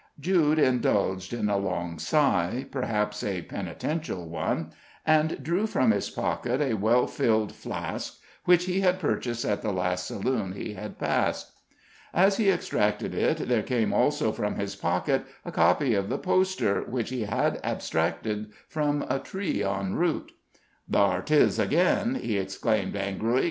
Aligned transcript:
Jude 0.19 0.57
indulged 0.57 1.31
in 1.31 1.47
a 1.47 1.57
long 1.59 1.99
sigh, 1.99 2.65
perhaps 2.71 3.23
a 3.23 3.43
penitential 3.43 4.27
one, 4.27 4.71
and 5.05 5.43
drew 5.43 5.67
from 5.67 5.91
his 5.91 6.09
pocket 6.09 6.59
a 6.59 6.73
well 6.73 7.05
filled 7.05 7.51
flask, 7.53 8.17
which 8.45 8.65
he 8.65 8.81
had 8.81 8.97
purchased 8.99 9.45
at 9.45 9.61
the 9.61 9.71
last 9.71 10.07
saloon 10.07 10.53
he 10.53 10.73
had 10.73 10.97
passed. 10.97 11.51
As 12.15 12.37
he 12.37 12.49
extracted 12.49 13.13
it, 13.13 13.47
there 13.47 13.61
came 13.61 13.93
also 13.93 14.31
from 14.31 14.55
his 14.55 14.75
pocket 14.75 15.23
a 15.45 15.51
copy 15.51 15.93
of 15.93 16.09
the 16.09 16.17
poster, 16.17 16.81
which 16.81 17.11
he 17.11 17.25
had 17.25 17.59
abstracted 17.63 18.51
from 18.67 19.05
a 19.07 19.19
tree 19.19 19.61
en 19.63 19.93
route. 19.93 20.31
"Thar 20.91 21.21
'tis 21.21 21.59
again!" 21.59 22.15
he 22.15 22.39
exclaimed, 22.39 22.95
angrily. 22.95 23.39